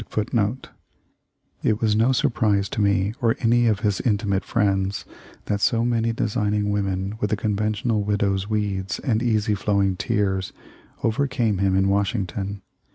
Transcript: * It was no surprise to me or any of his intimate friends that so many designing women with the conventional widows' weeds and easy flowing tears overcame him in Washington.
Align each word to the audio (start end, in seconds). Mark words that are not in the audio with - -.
* 0.09 0.33
It 1.61 1.79
was 1.79 1.95
no 1.95 2.11
surprise 2.11 2.69
to 2.69 2.81
me 2.81 3.13
or 3.21 3.35
any 3.37 3.67
of 3.67 3.81
his 3.81 4.01
intimate 4.01 4.43
friends 4.43 5.05
that 5.45 5.61
so 5.61 5.85
many 5.85 6.11
designing 6.11 6.71
women 6.71 7.19
with 7.19 7.29
the 7.29 7.37
conventional 7.37 8.01
widows' 8.03 8.49
weeds 8.49 8.97
and 8.97 9.21
easy 9.21 9.53
flowing 9.53 9.95
tears 9.95 10.53
overcame 11.03 11.59
him 11.59 11.75
in 11.75 11.87
Washington. 11.87 12.63